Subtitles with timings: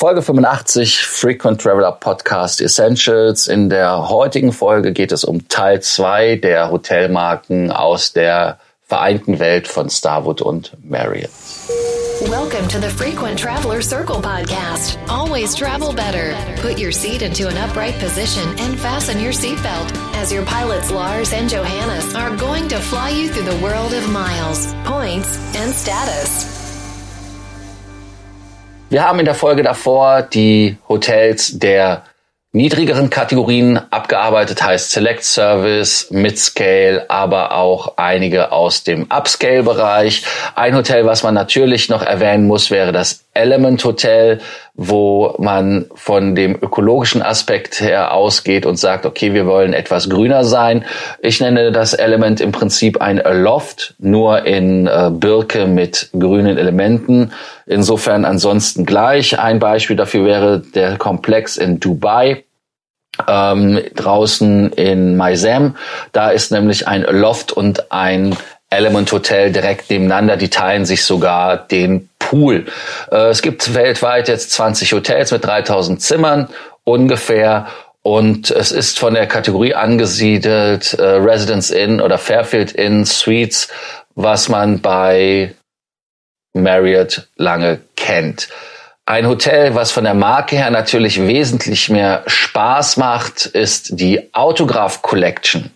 [0.00, 3.48] Folge 85 Frequent Traveler Podcast Essentials.
[3.48, 9.68] In der heutigen Folge geht es um Teil 2 der Hotelmarken aus der vereinten Welt
[9.68, 11.28] von Starwood und Marriott.
[12.30, 14.98] Welcome to the Frequent Traveler Circle podcast.
[15.10, 16.34] Always travel better.
[16.62, 21.34] Put your seat into an upright position and fasten your seatbelt as your pilots Lars
[21.34, 26.59] and Johannes are going to fly you through the world of miles, points, and status.
[28.90, 32.02] Wir haben in der Folge davor die Hotels der
[32.50, 40.24] niedrigeren Kategorien abgearbeitet, heißt Select Service, Midscale, aber auch einige aus dem Upscale-Bereich.
[40.56, 44.40] Ein Hotel, was man natürlich noch erwähnen muss, wäre das Element Hotel,
[44.74, 50.44] wo man von dem ökologischen Aspekt her ausgeht und sagt, okay, wir wollen etwas grüner
[50.44, 50.84] sein.
[51.20, 57.32] Ich nenne das Element im Prinzip ein Loft, nur in äh, Birke mit grünen Elementen.
[57.66, 59.38] Insofern ansonsten gleich.
[59.38, 62.44] Ein Beispiel dafür wäre der Komplex in Dubai.
[63.28, 65.76] Ähm, draußen in Maizem.
[66.12, 68.36] Da ist nämlich ein Loft und ein
[68.70, 70.36] Element Hotel direkt nebeneinander.
[70.36, 72.66] Die teilen sich sogar den Pool.
[73.10, 76.48] Äh, es gibt weltweit jetzt 20 Hotels mit 3000 Zimmern
[76.84, 77.66] ungefähr.
[78.02, 83.68] Und es ist von der Kategorie angesiedelt äh, Residence Inn oder Fairfield Inn Suites,
[84.14, 85.54] was man bei
[86.54, 88.48] Marriott lange kennt.
[89.06, 95.02] Ein Hotel, was von der Marke her natürlich wesentlich mehr Spaß macht, ist die Autograph
[95.02, 95.70] Collection.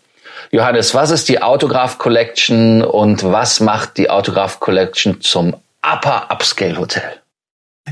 [0.53, 6.79] Johannes, was ist die Autograph Collection und was macht die Autograph Collection zum Upper Upscale
[6.79, 7.21] Hotel?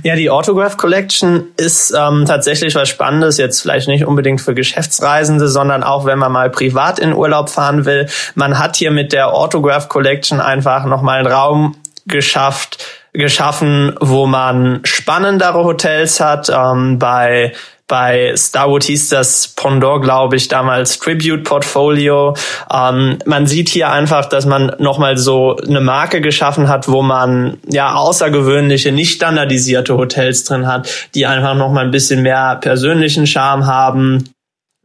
[0.02, 5.48] Ja, die Autograph Collection ist ähm, tatsächlich was Spannendes, jetzt vielleicht nicht unbedingt für Geschäftsreisende,
[5.48, 8.08] sondern auch wenn man mal privat in Urlaub fahren will.
[8.34, 11.76] Man hat hier mit der Autograph Collection einfach nochmal einen Raum
[12.06, 16.48] geschafft, geschaffen, wo man spannendere Hotels hat.
[16.48, 17.52] Ähm, bei
[17.92, 22.34] bei Starwood hieß das Pendant, glaube ich, damals Tribute Portfolio.
[22.72, 27.58] Ähm, man sieht hier einfach, dass man nochmal so eine Marke geschaffen hat, wo man
[27.70, 33.66] ja außergewöhnliche, nicht standardisierte Hotels drin hat, die einfach nochmal ein bisschen mehr persönlichen Charme
[33.66, 34.24] haben,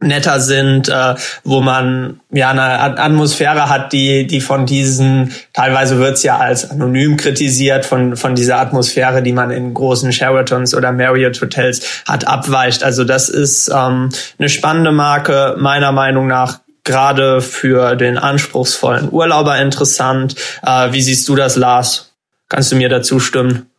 [0.00, 6.22] netter sind, äh, wo man ja eine Atmosphäre hat, die die von diesen teilweise wird's
[6.22, 11.40] ja als anonym kritisiert von von dieser Atmosphäre, die man in großen Sheratons oder Marriott
[11.40, 12.84] Hotels hat, abweicht.
[12.84, 19.58] Also das ist ähm, eine spannende Marke meiner Meinung nach gerade für den anspruchsvollen Urlauber
[19.58, 20.36] interessant.
[20.62, 22.14] Äh, wie siehst du das, Lars?
[22.48, 23.70] Kannst du mir dazu stimmen?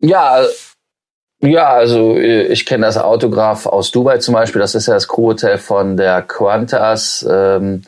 [0.00, 0.42] Ja,
[1.40, 4.60] ja, also äh, ich kenne das Autograph aus Dubai zum Beispiel.
[4.60, 7.82] Das ist ja das Crewhotel von der Qantas ähm,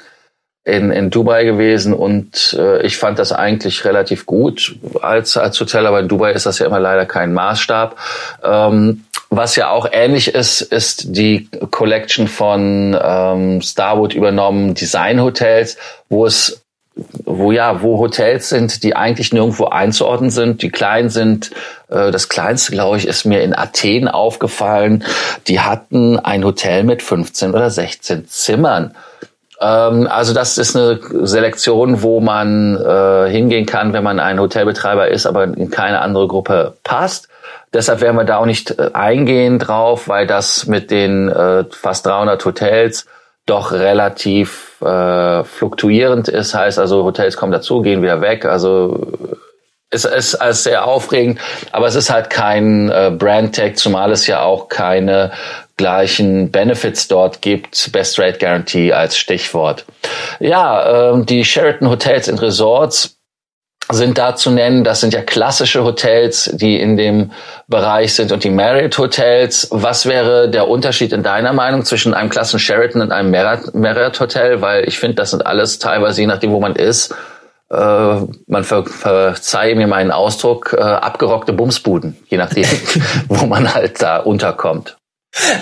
[0.64, 5.86] in, in Dubai gewesen und äh, ich fand das eigentlich relativ gut als, als Hotel,
[5.86, 7.96] aber in Dubai ist das ja immer leider kein Maßstab.
[8.44, 15.76] Ähm, was ja auch ähnlich ist, ist die Collection von ähm, Starwood übernommen Design Hotels,
[16.08, 16.62] wo es
[16.94, 21.50] wo ja, wo Hotels sind, die eigentlich nirgendwo einzuordnen sind, die klein sind.
[21.88, 25.04] Äh, das kleinste, glaube ich, ist mir in Athen aufgefallen.
[25.46, 28.94] Die hatten ein Hotel mit 15 oder 16 Zimmern.
[29.60, 35.08] Ähm, also das ist eine Selektion, wo man äh, hingehen kann, wenn man ein Hotelbetreiber
[35.08, 37.28] ist, aber in keine andere Gruppe passt.
[37.72, 41.32] Deshalb werden wir da auch nicht äh, eingehen drauf, weil das mit den
[41.70, 43.06] fast 300 Hotels
[43.46, 46.54] doch relativ äh, fluktuierend ist.
[46.54, 48.44] Heißt also, Hotels kommen dazu, gehen wieder weg.
[48.44, 49.38] Also
[49.90, 51.40] es ist alles sehr aufregend,
[51.72, 55.32] aber es ist halt kein äh, Brand-Tag, zumal es ja auch keine
[55.76, 57.90] gleichen Benefits dort gibt.
[57.90, 59.84] Best Rate Guarantee als Stichwort.
[60.38, 63.19] Ja, äh, die Sheraton Hotels and Resorts
[63.90, 64.84] sind da zu nennen.
[64.84, 67.32] Das sind ja klassische Hotels, die in dem
[67.68, 69.68] Bereich sind und die Marriott Hotels.
[69.70, 74.60] Was wäre der Unterschied in deiner Meinung zwischen einem klassischen Sheraton und einem Marriott Hotel?
[74.60, 77.14] Weil ich finde, das sind alles teilweise, je nachdem, wo man ist,
[77.70, 77.76] äh,
[78.46, 82.66] man ver verzeihe mir meinen Ausdruck, äh, abgerockte Bumsbuden, je nachdem,
[83.28, 84.96] wo man halt da unterkommt.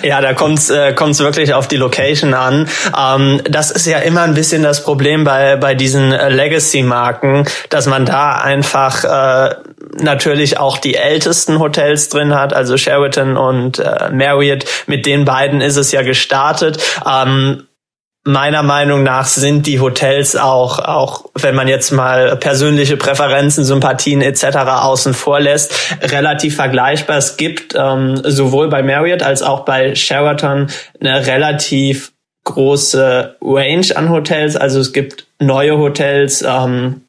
[0.02, 2.68] Ja, da kommt's äh, kommt's wirklich auf die Location an.
[2.96, 7.86] Ähm, das ist ja immer ein bisschen das Problem bei bei diesen äh, Legacy-Marken, dass
[7.86, 9.54] man da einfach äh,
[10.02, 14.64] natürlich auch die ältesten Hotels drin hat, also Sheraton und äh, Marriott.
[14.86, 16.82] Mit den beiden ist es ja gestartet.
[17.06, 17.67] Ähm,
[18.28, 24.20] meiner Meinung nach sind die Hotels auch, auch wenn man jetzt mal persönliche Präferenzen, Sympathien
[24.20, 24.58] etc.
[24.66, 25.72] außen vor lässt,
[26.02, 27.16] relativ vergleichbar.
[27.16, 30.66] Es gibt ähm, sowohl bei Marriott als auch bei Sheraton
[31.00, 32.12] eine relativ
[32.44, 34.56] große Range an Hotels.
[34.56, 37.04] Also es gibt neue Hotels, ähm,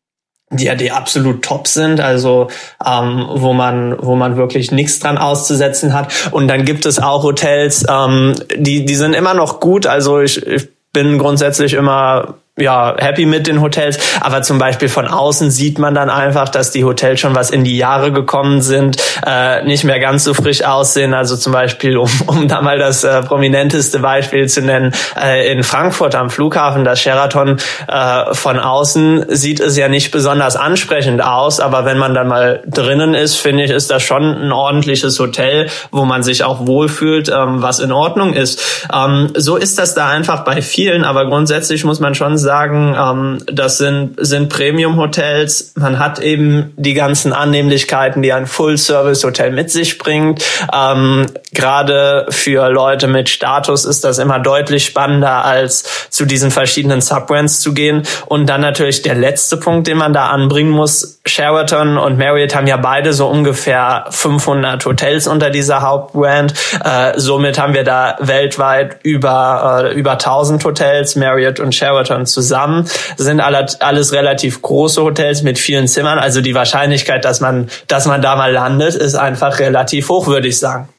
[0.52, 2.48] die ja die absolut top sind, also
[2.86, 6.32] ähm, wo man wo man wirklich nichts dran auszusetzen hat.
[6.32, 9.86] Und dann gibt es auch Hotels, ähm, die die sind immer noch gut.
[9.86, 13.98] Also ich, ich bin grundsätzlich immer ja, happy mit den Hotels.
[14.22, 17.64] Aber zum Beispiel von außen sieht man dann einfach, dass die Hotels schon was in
[17.64, 21.14] die Jahre gekommen sind, äh, nicht mehr ganz so frisch aussehen.
[21.14, 25.64] Also zum Beispiel, um, um da mal das äh, prominenteste Beispiel zu nennen, äh, in
[25.64, 27.58] Frankfurt am Flughafen, das Sheraton,
[27.88, 31.60] äh, von außen sieht es ja nicht besonders ansprechend aus.
[31.60, 35.68] Aber wenn man dann mal drinnen ist, finde ich, ist das schon ein ordentliches Hotel,
[35.92, 38.62] wo man sich auch wohlfühlt, ähm, was in Ordnung ist.
[38.94, 41.04] Ähm, so ist das da einfach bei vielen.
[41.04, 45.74] Aber grundsätzlich muss man schon sagen, sagen, ähm, das sind, sind Premium-Hotels.
[45.76, 50.44] Man hat eben die ganzen Annehmlichkeiten, die ein Full-Service-Hotel mit sich bringt.
[50.74, 57.02] Ähm, Gerade für Leute mit Status ist das immer deutlich spannender, als zu diesen verschiedenen
[57.02, 58.02] Subbrands zu gehen.
[58.26, 61.20] Und dann natürlich der letzte Punkt, den man da anbringen muss.
[61.28, 66.54] Sheraton und Marriott haben ja beide so ungefähr 500 Hotels unter dieser Hauptbrand.
[66.84, 72.39] Äh, somit haben wir da weltweit über, äh, über 1000 Hotels, Marriott und Sheraton zusammen
[72.42, 72.90] zusammen.
[73.18, 76.20] Sind alle, alles relativ große Hotels mit vielen Zimmern.
[76.20, 80.48] Also die Wahrscheinlichkeit, dass man, dass man da mal landet, ist einfach relativ hoch, würde
[80.48, 80.90] ich sagen.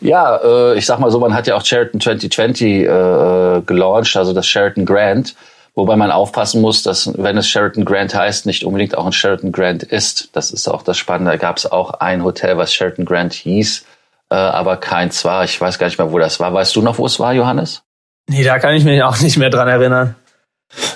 [0.00, 4.32] Ja, äh, ich sag mal so, man hat ja auch Sheraton 2020 äh, gelauncht, also
[4.32, 5.34] das Sheraton Grand,
[5.74, 9.52] wobei man aufpassen muss, dass wenn es Sheraton Grand heißt, nicht unbedingt auch ein Sheraton
[9.52, 10.28] Grand ist.
[10.32, 11.32] Das ist auch das Spannende.
[11.32, 13.84] Da gab es auch ein Hotel, was Sheraton Grand hieß,
[14.30, 15.44] äh, aber keins war.
[15.44, 16.52] Ich weiß gar nicht mehr, wo das war.
[16.52, 17.82] Weißt du noch, wo es war, Johannes?
[18.28, 20.14] Nee, da kann ich mich auch nicht mehr dran erinnern.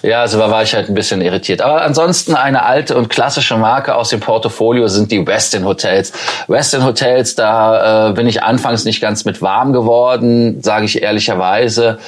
[0.03, 1.61] Ja, also da war ich halt ein bisschen irritiert.
[1.63, 6.13] Aber ansonsten eine alte und klassische Marke aus dem Portfolio sind die Westin Hotels.
[6.49, 11.99] Westin Hotels, da äh, bin ich anfangs nicht ganz mit warm geworden, sage ich ehrlicherweise,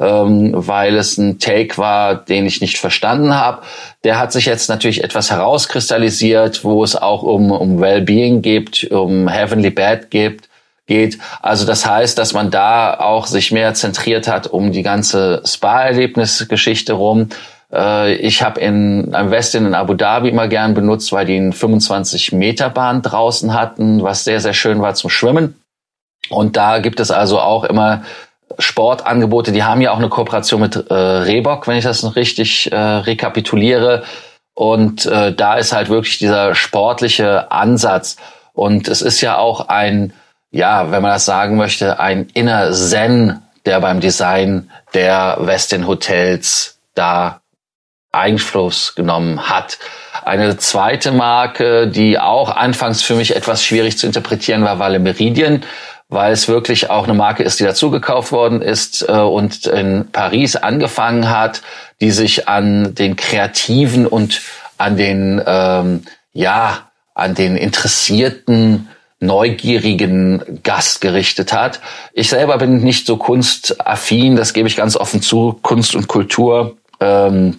[0.00, 3.62] ähm, weil es ein Take war, den ich nicht verstanden habe.
[4.02, 9.28] Der hat sich jetzt natürlich etwas herauskristallisiert, wo es auch um, um Wellbeing geht, um
[9.28, 10.49] Heavenly Bed geht
[10.90, 11.18] geht.
[11.40, 16.94] Also das heißt, dass man da auch sich mehr zentriert hat um die ganze Spa-Erlebnisgeschichte
[16.94, 17.28] rum.
[17.72, 21.52] Äh, ich habe in am Westin in Abu Dhabi immer gern benutzt, weil die einen
[21.52, 25.54] 25 Meter Bahn draußen hatten, was sehr sehr schön war zum Schwimmen.
[26.28, 28.02] Und da gibt es also auch immer
[28.58, 29.52] Sportangebote.
[29.52, 32.76] Die haben ja auch eine Kooperation mit äh, Reebok, wenn ich das noch richtig äh,
[32.76, 34.02] rekapituliere.
[34.54, 38.16] Und äh, da ist halt wirklich dieser sportliche Ansatz.
[38.54, 40.12] Und es ist ja auch ein
[40.50, 46.78] ja, wenn man das sagen möchte, ein inner Zen, der beim Design der Westin Hotels
[46.94, 47.40] da
[48.12, 49.78] Einfluss genommen hat.
[50.24, 54.98] Eine zweite Marke, die auch anfangs für mich etwas schwierig zu interpretieren war, war Le
[54.98, 55.64] Meridien,
[56.08, 60.56] weil es wirklich auch eine Marke ist, die dazugekauft worden ist äh, und in Paris
[60.56, 61.62] angefangen hat,
[62.00, 64.42] die sich an den Kreativen und
[64.76, 66.02] an den, ähm,
[66.32, 68.88] ja, an den interessierten
[69.20, 71.80] neugierigen Gast gerichtet hat.
[72.12, 75.58] Ich selber bin nicht so kunstaffin, das gebe ich ganz offen zu.
[75.62, 77.58] Kunst und Kultur, ähm,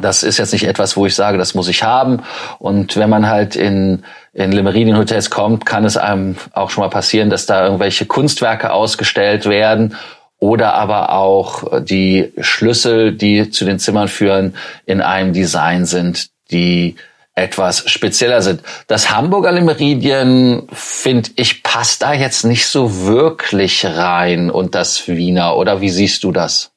[0.00, 2.22] das ist jetzt nicht etwas, wo ich sage, das muss ich haben.
[2.58, 6.90] Und wenn man halt in, in Limeridien Hotels kommt, kann es einem auch schon mal
[6.90, 9.96] passieren, dass da irgendwelche Kunstwerke ausgestellt werden
[10.38, 14.54] oder aber auch die Schlüssel, die zu den Zimmern führen,
[14.86, 16.96] in einem Design sind, die
[17.40, 18.62] etwas spezieller sind.
[18.86, 25.56] Das Hamburger Limeridien, finde ich, passt da jetzt nicht so wirklich rein und das Wiener.
[25.56, 26.72] Oder wie siehst du das?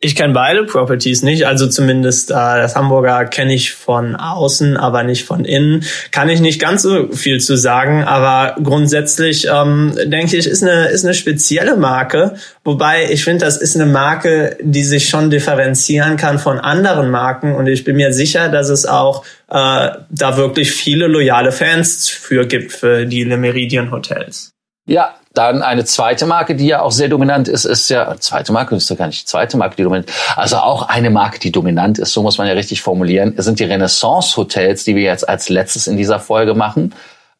[0.00, 5.02] Ich kenne beide Properties nicht, also zumindest äh, das Hamburger kenne ich von außen, aber
[5.02, 5.84] nicht von innen.
[6.12, 10.86] Kann ich nicht ganz so viel zu sagen, aber grundsätzlich ähm, denke ich, ist eine
[10.86, 16.16] ist eine spezielle Marke, wobei ich finde, das ist eine Marke, die sich schon differenzieren
[16.16, 20.70] kann von anderen Marken und ich bin mir sicher, dass es auch äh, da wirklich
[20.70, 24.52] viele loyale Fans für gibt für die Le Meridien Hotels.
[24.88, 28.74] Ja, dann eine zweite Marke, die ja auch sehr dominant ist, ist ja, zweite Marke
[28.74, 32.12] ist ja gar nicht zweite Marke, die dominant Also auch eine Marke, die dominant ist,
[32.12, 35.86] so muss man ja richtig formulieren, sind die Renaissance Hotels, die wir jetzt als letztes
[35.86, 36.94] in dieser Folge machen.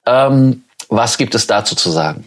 [0.06, 2.26] Ähm, was gibt es dazu zu sagen?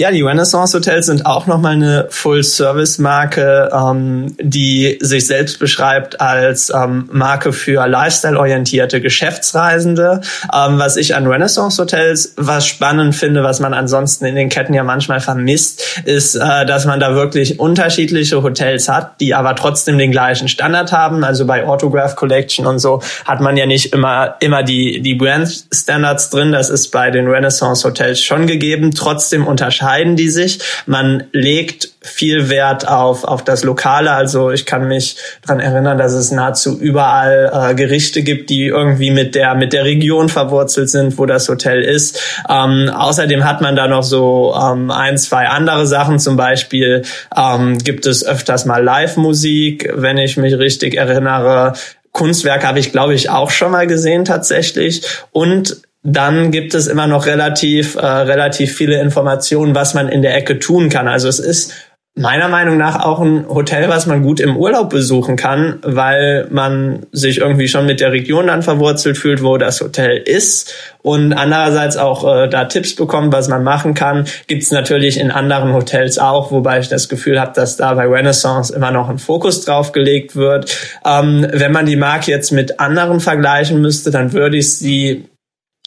[0.00, 6.70] Ja, die Renaissance Hotels sind auch nochmal eine Full-Service-Marke, ähm, die sich selbst beschreibt als
[6.72, 10.20] ähm, Marke für Lifestyle-orientierte Geschäftsreisende.
[10.54, 14.72] Ähm, was ich an Renaissance Hotels was spannend finde, was man ansonsten in den Ketten
[14.72, 19.98] ja manchmal vermisst, ist, äh, dass man da wirklich unterschiedliche Hotels hat, die aber trotzdem
[19.98, 21.24] den gleichen Standard haben.
[21.24, 25.64] Also bei Autograph Collection und so hat man ja nicht immer, immer die, die Brand
[25.74, 26.52] Standards drin.
[26.52, 28.92] Das ist bei den Renaissance Hotels schon gegeben.
[28.92, 30.60] Trotzdem unterscheiden unterscheiden die sich.
[30.86, 34.12] Man legt viel Wert auf, auf das Lokale.
[34.12, 39.10] Also ich kann mich dran erinnern, dass es nahezu überall äh, Gerichte gibt, die irgendwie
[39.10, 42.20] mit der, mit der Region verwurzelt sind, wo das Hotel ist.
[42.48, 46.18] Ähm, außerdem hat man da noch so ähm, ein, zwei andere Sachen.
[46.18, 47.02] Zum Beispiel
[47.36, 51.72] ähm, gibt es öfters mal Live-Musik, wenn ich mich richtig erinnere.
[52.12, 55.02] Kunstwerk habe ich, glaube ich, auch schon mal gesehen tatsächlich.
[55.30, 60.36] Und dann gibt es immer noch relativ, äh, relativ viele Informationen, was man in der
[60.36, 61.08] Ecke tun kann.
[61.08, 61.74] Also es ist
[62.18, 67.06] meiner Meinung nach auch ein Hotel, was man gut im Urlaub besuchen kann, weil man
[67.12, 71.96] sich irgendwie schon mit der Region dann verwurzelt fühlt, wo das Hotel ist und andererseits
[71.96, 74.24] auch äh, da Tipps bekommt, was man machen kann.
[74.48, 78.74] Gibt's natürlich in anderen Hotels auch, wobei ich das Gefühl habe, dass da bei Renaissance
[78.74, 80.76] immer noch ein Fokus drauf gelegt wird.
[81.06, 85.28] Ähm, wenn man die Marke jetzt mit anderen vergleichen müsste, dann würde ich sie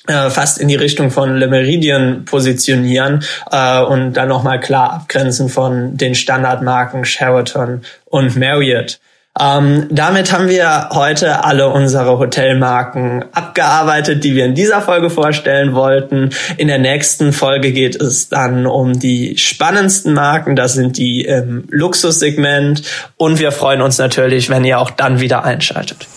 [0.07, 5.97] fast in die Richtung von Le Meridien positionieren äh, und dann nochmal klar abgrenzen von
[5.97, 8.99] den Standardmarken Sheraton und Marriott.
[9.39, 15.73] Ähm, damit haben wir heute alle unsere Hotelmarken abgearbeitet, die wir in dieser Folge vorstellen
[15.73, 16.31] wollten.
[16.57, 20.57] In der nächsten Folge geht es dann um die spannendsten Marken.
[20.57, 22.83] Das sind die im Luxussegment.
[23.15, 26.07] Und wir freuen uns natürlich, wenn ihr auch dann wieder einschaltet.